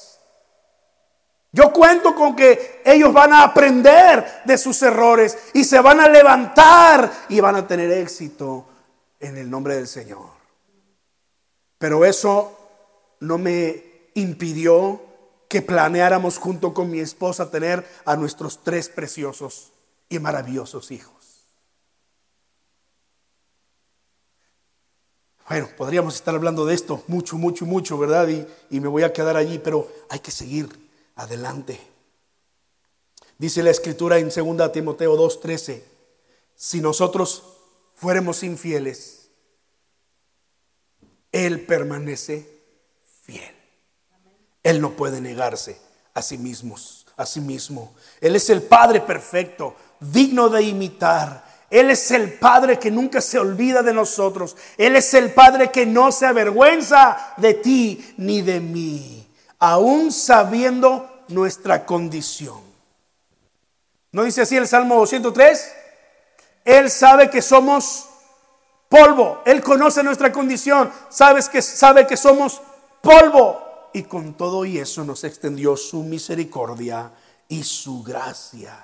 [1.55, 6.09] Yo cuento con que ellos van a aprender de sus errores y se van a
[6.09, 8.65] levantar y van a tener éxito
[9.19, 10.31] en el nombre del Señor.
[11.77, 12.57] Pero eso
[13.19, 13.83] no me
[14.15, 14.99] impidió
[15.47, 19.71] que planeáramos junto con mi esposa tener a nuestros tres preciosos
[20.09, 21.45] y maravillosos hijos.
[25.47, 28.27] Bueno, podríamos estar hablando de esto mucho, mucho, mucho, ¿verdad?
[28.27, 30.81] Y, y me voy a quedar allí, pero hay que seguir
[31.15, 31.79] adelante.
[33.37, 35.83] Dice la escritura en 2 Timoteo 2:13,
[36.55, 37.43] si nosotros
[37.95, 39.29] fuéramos infieles,
[41.31, 42.47] Él permanece
[43.23, 43.55] fiel.
[44.63, 45.77] Él no puede negarse
[46.13, 46.75] a sí mismo,
[47.17, 47.95] a sí mismo.
[48.21, 51.43] Él es el Padre perfecto, digno de imitar.
[51.69, 54.55] Él es el Padre que nunca se olvida de nosotros.
[54.77, 59.22] Él es el Padre que no se avergüenza de ti ni de mí,
[59.63, 62.59] aún sabiendo nuestra condición.
[64.11, 65.73] ¿No dice así el Salmo 103?
[66.65, 68.09] Él sabe que somos
[68.89, 69.41] polvo.
[69.45, 70.91] Él conoce nuestra condición.
[71.07, 72.61] Sabes que sabe que somos
[72.99, 77.11] polvo y con todo y eso nos extendió su misericordia
[77.47, 78.77] y su gracia.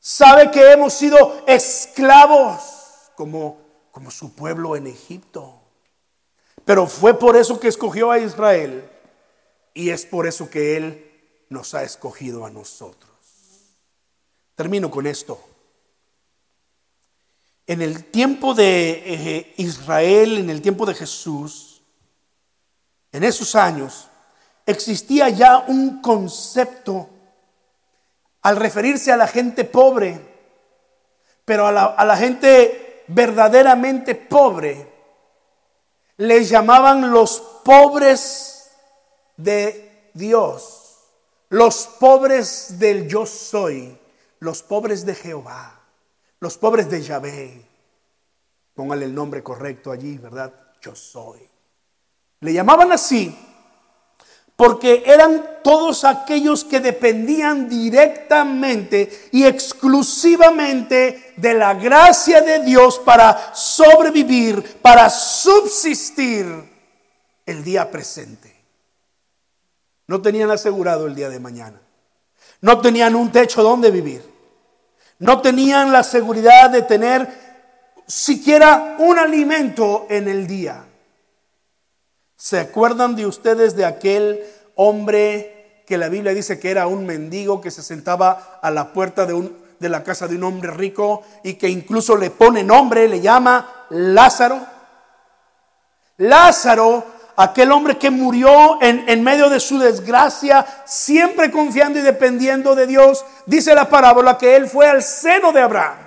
[0.00, 3.58] Sabe que hemos sido esclavos como,
[3.92, 5.60] como su pueblo en Egipto.
[6.64, 8.97] Pero fue por eso que escogió a Israel
[9.78, 11.08] y es por eso que Él
[11.50, 13.12] nos ha escogido a nosotros.
[14.56, 15.40] Termino con esto.
[17.64, 21.80] En el tiempo de eh, Israel, en el tiempo de Jesús,
[23.12, 24.08] en esos años,
[24.66, 27.08] existía ya un concepto
[28.42, 30.20] al referirse a la gente pobre,
[31.44, 34.92] pero a la, gente verdaderamente pobre,
[36.16, 38.57] les llamaban los pobres
[39.38, 40.98] de Dios,
[41.48, 43.96] los pobres del yo soy,
[44.40, 45.80] los pobres de Jehová,
[46.40, 47.66] los pobres de Yahvé.
[48.74, 50.52] Póngale el nombre correcto allí, ¿verdad?
[50.82, 51.40] Yo soy.
[52.40, 53.34] Le llamaban así
[54.58, 63.54] porque eran todos aquellos que dependían directamente y exclusivamente de la gracia de Dios para
[63.54, 66.44] sobrevivir, para subsistir
[67.46, 68.47] el día presente.
[70.08, 71.80] No tenían asegurado el día de mañana.
[72.60, 74.24] No tenían un techo donde vivir.
[75.18, 77.28] No tenían la seguridad de tener
[78.06, 80.84] siquiera un alimento en el día.
[82.36, 84.42] ¿Se acuerdan de ustedes de aquel
[84.76, 89.26] hombre que la Biblia dice que era un mendigo que se sentaba a la puerta
[89.26, 93.08] de, un, de la casa de un hombre rico y que incluso le pone nombre,
[93.08, 94.58] le llama Lázaro?
[96.18, 97.04] Lázaro,
[97.38, 102.86] aquel hombre que murió en, en medio de su desgracia, siempre confiando y dependiendo de
[102.86, 105.98] Dios, dice la parábola que él fue al seno de Abraham.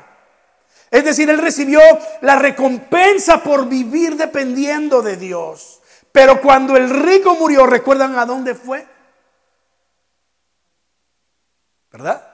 [0.92, 1.80] Es decir, él recibió
[2.20, 5.80] la recompensa por vivir dependiendo de Dios.
[6.12, 8.86] Pero cuando el rico murió, ¿recuerdan a dónde fue?
[11.90, 12.28] ¿Verdad?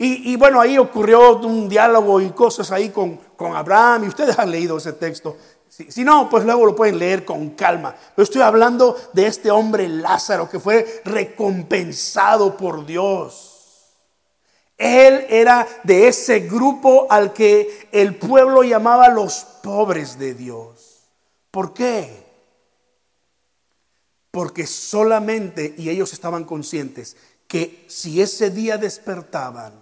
[0.00, 4.48] Y, bueno, ahí ocurrió un diálogo y cosas ahí con, con Abraham, y ustedes han
[4.48, 5.36] leído ese texto.
[5.68, 7.94] Si, no, pues luego lo pueden leer con calma.
[8.14, 13.94] Pero estoy hablando de este hombre Lázaro que fue recompensado por Dios.
[14.76, 21.08] Él era de ese grupo al que el pueblo llamaba los pobres de Dios.
[21.50, 22.24] ¿Por qué?
[24.30, 27.16] Porque solamente, y ellos estaban conscientes,
[27.48, 29.72] que si ese día despertaban,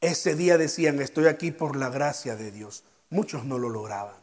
[0.00, 2.84] ese día decían, estoy aquí por la gracia de Dios.
[3.10, 4.21] Muchos no lo lograban.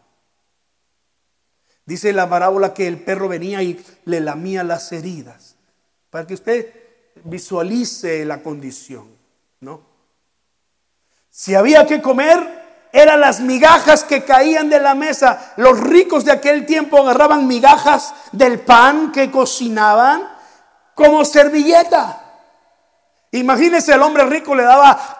[1.89, 5.56] Dice la parábola que el perro venía y le lamía las heridas,
[6.12, 6.71] para que usted
[7.23, 9.08] visualice la condición,
[9.60, 9.82] ¿no?
[11.32, 15.54] Si había que comer, eran las migajas que caían de la mesa.
[15.58, 20.29] Los ricos de aquel tiempo agarraban migajas del pan que cocinaban
[20.94, 22.23] como servilleta.
[23.31, 25.18] Imagínese, el hombre rico le daba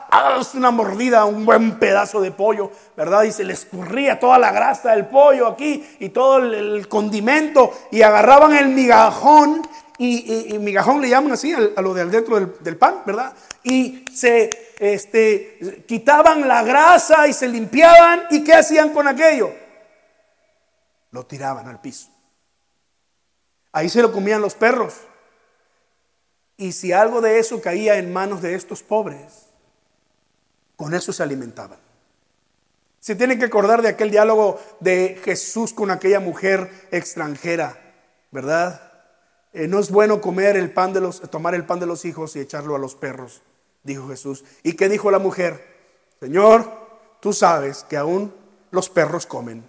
[0.54, 3.24] una mordida, un buen pedazo de pollo, ¿verdad?
[3.24, 8.02] Y se le escurría toda la grasa del pollo aquí y todo el, condimento y
[8.02, 9.62] agarraban el migajón
[9.98, 13.34] y, migajón le llaman así a, lo de al dentro del, del pan, ¿verdad?
[13.64, 14.50] Y se
[14.80, 18.24] este, quitaban la grasa y se limpiaban.
[18.32, 19.54] ¿Y qué hacían con aquello?
[21.12, 22.10] Lo tiraban al piso.
[23.72, 24.96] Ahí se lo comían los perros.
[26.58, 29.49] Y si algo de eso caía en manos de estos pobres,
[30.80, 31.78] con eso se alimentaban.
[33.02, 37.78] Se tienen que acordar de aquel diálogo de Jesús con aquella mujer extranjera,
[38.32, 38.82] ¿verdad?
[39.52, 42.34] Eh, no es bueno comer el pan de los, tomar el pan de los hijos
[42.38, 43.42] y echarlo a los perros,
[43.84, 44.46] dijo Jesús.
[44.64, 45.68] ¿Y qué dijo la mujer?
[46.22, 46.72] Señor,
[47.20, 48.34] tú sabes que aún
[48.72, 49.66] los perros comen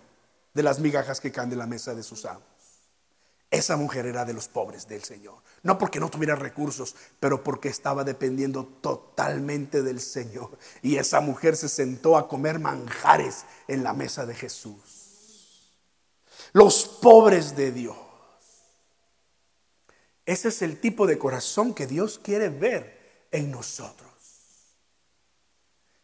[0.54, 2.49] de las migajas que caen de la mesa de sus amos.
[3.50, 5.42] Esa mujer era de los pobres del Señor.
[5.62, 10.56] No porque no tuviera recursos, pero porque estaba dependiendo totalmente del Señor.
[10.82, 15.74] Y esa mujer se sentó a comer manjares en la mesa de Jesús.
[16.52, 17.96] Los pobres de Dios.
[20.24, 24.09] Ese es el tipo de corazón que Dios quiere ver en nosotros.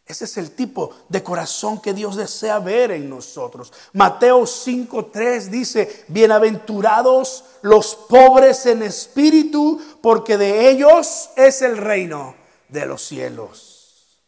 [0.07, 3.73] Ese es el tipo de corazón que Dios desea ver en nosotros.
[3.91, 12.35] Mateo 5:3 dice, bienaventurados los pobres en espíritu, porque de ellos es el reino
[12.69, 14.21] de los cielos.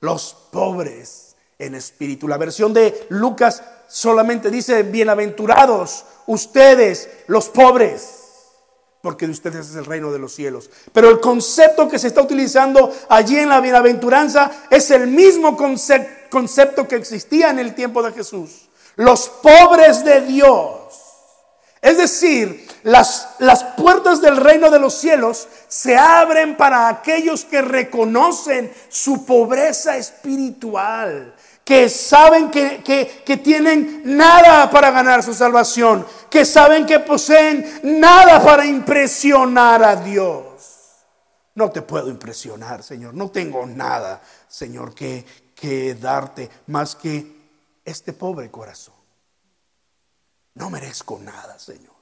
[0.00, 2.26] Los pobres en espíritu.
[2.26, 8.23] La versión de Lucas solamente dice, bienaventurados ustedes los pobres
[9.04, 10.70] porque de ustedes es el reino de los cielos.
[10.90, 16.88] Pero el concepto que se está utilizando allí en la bienaventuranza es el mismo concepto
[16.88, 18.70] que existía en el tiempo de Jesús.
[18.96, 20.74] Los pobres de Dios.
[21.82, 27.60] Es decir, las, las puertas del reino de los cielos se abren para aquellos que
[27.60, 31.34] reconocen su pobreza espiritual,
[31.64, 32.82] que saben que,
[33.24, 39.96] que, tienen nada para ganar su salvación, que saben que poseen nada para impresionar a
[39.96, 40.44] Dios.
[41.54, 47.34] No te puedo impresionar, Señor, no tengo nada, Señor, que, que darte más que
[47.84, 48.94] este pobre corazón.
[50.54, 51.94] No merezco nada, Señor.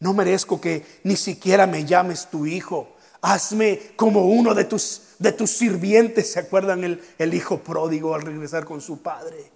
[0.00, 2.91] No merezco que ni siquiera me llames tu hijo.
[3.22, 8.22] Hazme como uno de tus de tus sirvientes, ¿se acuerdan el, el hijo pródigo al
[8.22, 9.52] regresar con su padre?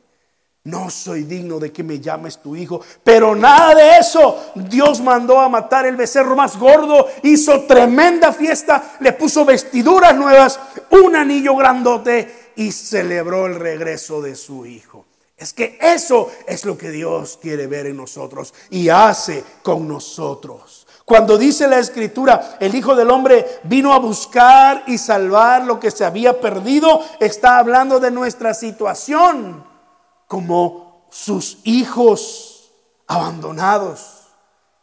[0.64, 2.80] No soy digno de que me llames tu hijo.
[3.04, 4.52] Pero nada de eso.
[4.56, 7.06] Dios mandó a matar el becerro más gordo.
[7.22, 8.96] Hizo tremenda fiesta.
[8.98, 10.58] Le puso vestiduras nuevas.
[10.90, 12.50] Un anillo grandote.
[12.56, 15.04] Y celebró el regreso de su hijo.
[15.36, 18.52] Es que eso es lo que Dios quiere ver en nosotros.
[18.70, 20.85] Y hace con nosotros.
[21.06, 25.92] Cuando dice la escritura, el Hijo del Hombre vino a buscar y salvar lo que
[25.92, 29.64] se había perdido, está hablando de nuestra situación
[30.26, 32.72] como sus hijos
[33.06, 34.24] abandonados,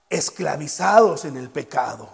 [0.09, 2.07] esclavizados en el pecado.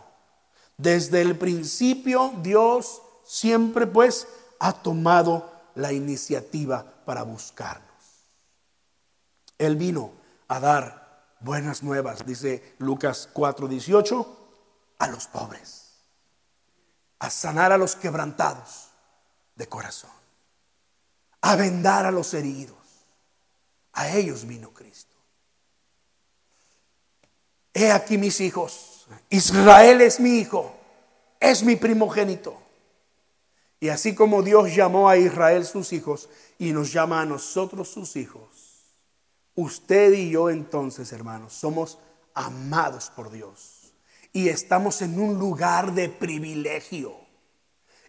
[0.75, 4.27] Desde el principio Dios siempre pues
[4.59, 7.83] ha tomado la iniciativa para buscarnos.
[9.59, 10.09] Él vino
[10.47, 10.98] a dar
[11.39, 14.37] buenas nuevas, dice Lucas 4:18,
[14.99, 15.95] a los pobres,
[17.19, 18.89] a sanar a los quebrantados
[19.55, 20.11] de corazón,
[21.41, 22.77] a vendar a los heridos.
[23.93, 25.15] A ellos vino Cristo.
[27.73, 30.73] He aquí mis hijos, Israel es mi hijo,
[31.39, 32.57] es mi primogénito.
[33.79, 38.15] Y así como Dios llamó a Israel sus hijos y nos llama a nosotros sus
[38.15, 38.58] hijos,
[39.59, 41.97] Usted y yo entonces, hermanos, somos
[42.33, 43.91] amados por Dios
[44.31, 47.13] y estamos en un lugar de privilegio.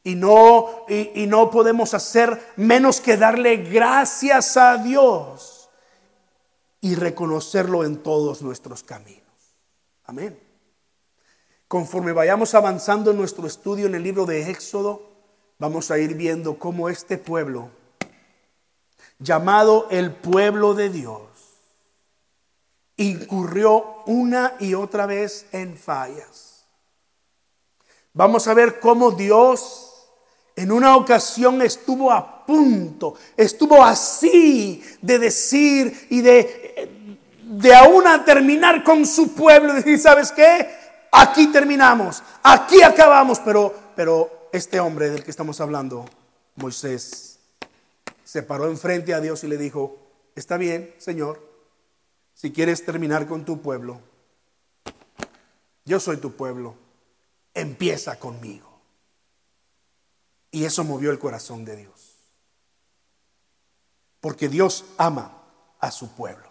[0.05, 5.69] Y no, y, no podemos hacer menos que darle gracias a Dios
[6.81, 9.25] y reconocerlo en todos nuestros caminos.
[10.05, 10.39] Amén.
[11.67, 15.03] Conforme vayamos avanzando en nuestro estudio en el libro de Éxodo,
[15.59, 17.71] vamos a ir viendo cómo este pueblo,
[19.19, 21.30] llamado el pueblo de Dios,
[23.01, 26.67] incurrió una y otra vez en fallas.
[28.13, 29.87] Vamos a ver cómo Dios
[30.55, 38.23] en una ocasión estuvo a punto, estuvo así de decir y de, de aún a
[38.23, 40.69] terminar con su pueblo, decir, ¿sabes qué?
[41.13, 46.05] Aquí terminamos, aquí acabamos, pero, pero este hombre del que estamos hablando,
[46.57, 47.39] Moisés,
[48.25, 49.97] se paró enfrente a Dios y le dijo,
[50.37, 51.50] está bien, Señor,
[52.41, 54.01] si quieres terminar con tu pueblo,
[55.85, 56.75] yo soy tu pueblo,
[57.53, 58.81] empieza conmigo.
[60.51, 62.17] Y eso movió el corazón de Dios.
[64.23, 65.37] Porque Dios ama
[65.81, 66.51] a su pueblo.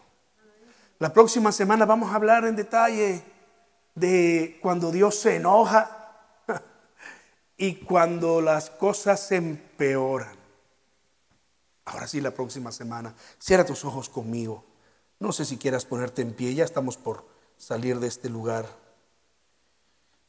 [0.99, 3.23] La próxima semana vamos a hablar en detalle
[3.95, 6.19] de cuando Dios se enoja
[7.57, 10.37] y cuando las cosas se empeoran.
[11.85, 13.15] Ahora sí, la próxima semana.
[13.39, 14.68] Cierra tus ojos conmigo.
[15.19, 17.25] No sé si quieras ponerte en pie, ya estamos por
[17.57, 18.65] salir de este lugar.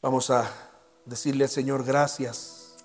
[0.01, 0.51] Vamos a
[1.05, 2.75] decirle al Señor gracias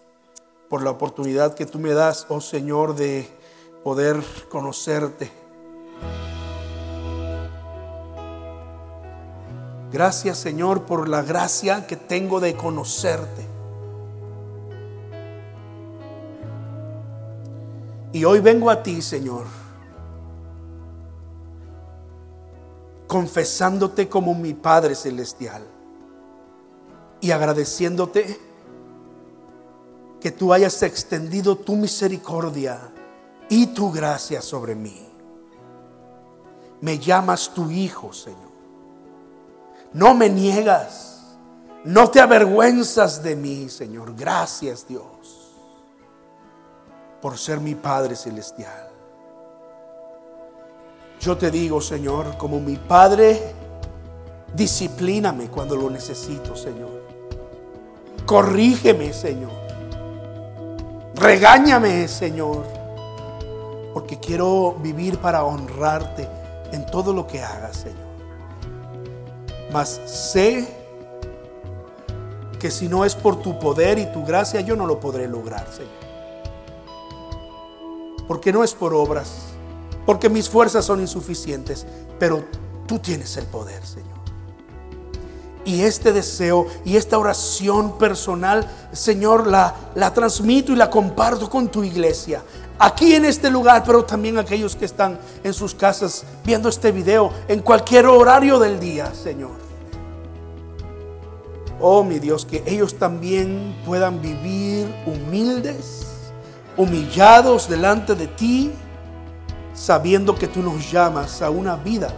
[0.71, 3.29] por la oportunidad que tú me das, oh Señor, de
[3.83, 5.33] poder conocerte.
[9.91, 13.45] Gracias Señor por la gracia que tengo de conocerte.
[18.13, 19.66] Y hoy vengo a ti, Señor,
[23.17, 25.63] confesándote como mi Padre Celestial
[27.19, 28.39] y agradeciéndote
[30.21, 32.93] que tú hayas extendido tu misericordia
[33.49, 35.09] y tu gracia sobre mí.
[36.83, 38.53] Me llamas tu Hijo, Señor.
[39.95, 41.39] No me niegas.
[41.85, 44.15] No te avergüenzas de mí, Señor.
[44.15, 45.57] Gracias, Dios,
[47.23, 48.91] por ser mi Padre Celestial.
[51.27, 53.53] Yo te digo, Señor, como mi Padre,
[54.55, 57.03] disciplíname cuando lo necesito, Señor.
[58.25, 59.51] Corrígeme, Señor.
[61.17, 62.63] Regáñame, Señor.
[63.93, 66.29] Porque quiero vivir para honrarte
[66.71, 68.07] en todo lo que hagas, Señor.
[69.73, 70.69] Mas sé
[72.61, 75.67] que si no es por tu poder y tu gracia, yo no lo podré lograr,
[75.73, 75.91] Señor.
[78.29, 79.56] Porque no es por obras,
[80.07, 81.85] porque mis fuerzas son insuficientes,
[82.19, 82.45] pero
[82.87, 84.17] tú tienes el poder, Señor.
[85.65, 91.69] Y este deseo y esta oración personal, Señor, la, la transmito y la comparto con
[91.69, 92.43] tu iglesia.
[92.79, 97.33] Aquí en este lugar, pero también aquellos que están en sus casas viendo este video
[97.49, 99.67] en cualquier horario del día, Señor.
[101.81, 106.07] Oh, mi Dios, que ellos también puedan vivir humildes,
[106.77, 108.73] humillados delante de ti,
[109.77, 112.09] sabiendo que tú nos llamas a una vida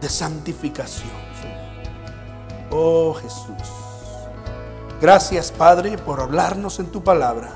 [0.00, 1.12] de santificación.
[2.70, 3.68] Oh Jesús.
[5.00, 7.52] Gracias Padre por hablarnos en tu palabra.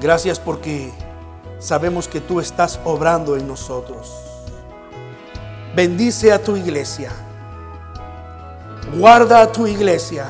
[0.00, 0.90] Gracias porque
[1.58, 4.12] sabemos que tú estás obrando en nosotros.
[5.74, 7.12] Bendice a tu iglesia.
[8.96, 10.26] Guarda a tu iglesia.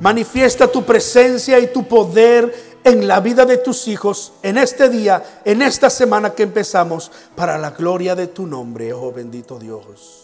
[0.00, 5.40] Manifiesta tu presencia y tu poder en la vida de tus hijos en este día,
[5.44, 10.22] en esta semana que empezamos, para la gloria de tu nombre, oh bendito Dios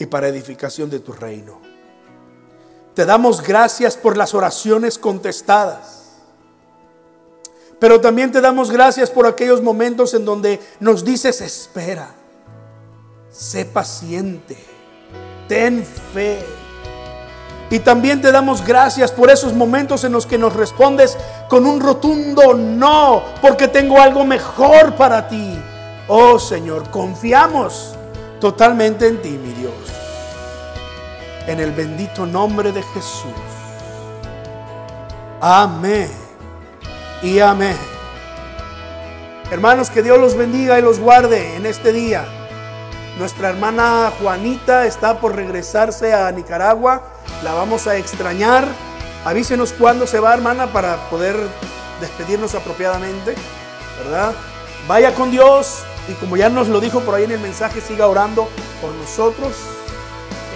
[0.00, 1.60] y para edificación de tu reino.
[2.94, 6.00] Te damos gracias por las oraciones contestadas.
[7.78, 12.14] Pero también te damos gracias por aquellos momentos en donde nos dices, espera,
[13.30, 14.58] sé paciente,
[15.48, 16.59] ten fe.
[17.70, 21.16] Y también te damos gracias por esos momentos en los que nos respondes
[21.48, 25.56] con un rotundo no, porque tengo algo mejor para ti.
[26.08, 27.94] Oh Señor, confiamos
[28.40, 29.72] totalmente en ti, mi Dios.
[31.46, 33.30] En el bendito nombre de Jesús.
[35.40, 36.10] Amén.
[37.22, 37.76] Y amén.
[39.50, 42.24] Hermanos, que Dios los bendiga y los guarde en este día.
[43.18, 47.02] Nuestra hermana Juanita está por regresarse a Nicaragua.
[47.42, 48.66] La vamos a extrañar.
[49.24, 51.36] Avísenos cuándo se va, hermana, para poder
[52.00, 53.34] despedirnos apropiadamente.
[54.02, 54.32] ¿Verdad?
[54.86, 55.84] Vaya con Dios.
[56.08, 58.48] Y como ya nos lo dijo por ahí en el mensaje, siga orando
[58.80, 59.54] por nosotros.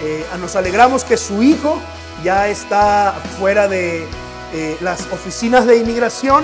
[0.03, 1.79] Eh, nos alegramos que su hijo
[2.23, 4.07] ya está fuera de
[4.53, 6.43] eh, las oficinas de inmigración,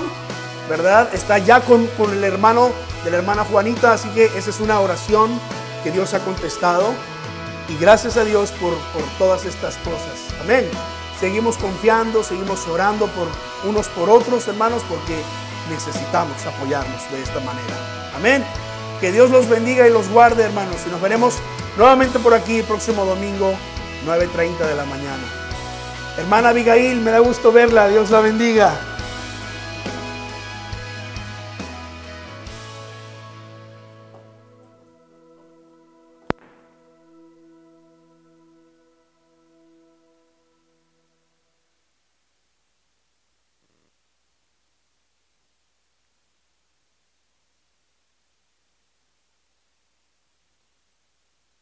[0.68, 1.08] ¿verdad?
[1.14, 2.70] Está ya con, el hermano
[3.04, 5.30] de la hermana Juanita, así que esa es una oración
[5.84, 6.92] que Dios ha contestado.
[7.68, 10.34] Y gracias a Dios por, por todas estas cosas.
[10.42, 10.68] Amén.
[11.20, 13.28] Seguimos confiando, seguimos orando por
[13.64, 15.22] unos por otros, hermanos, porque
[15.70, 18.10] necesitamos apoyarnos de esta manera.
[18.14, 18.44] Amén.
[19.00, 20.76] Que Dios los bendiga y los guarde, hermanos.
[20.86, 21.34] Y nos veremos
[21.76, 23.54] nuevamente por aquí el próximo domingo,
[24.06, 25.22] 9.30 de la mañana.
[26.18, 27.88] Hermana Abigail, me da gusto verla.
[27.88, 28.91] Dios la bendiga.